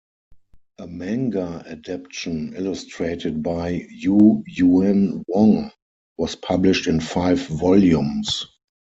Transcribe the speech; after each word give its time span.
A 0.79 0.87
manga 0.87 1.63
adaptation 1.67 2.55
illustrated 2.55 3.43
by 3.43 3.85
Yu 3.91 4.43
Yuen 4.47 5.23
Wong 5.27 5.69
was 6.17 6.35
published 6.35 6.87
in 6.87 6.99
five 6.99 7.37
volumes. 7.45 8.47